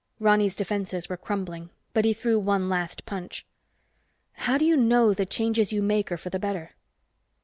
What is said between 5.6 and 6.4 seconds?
you make are for the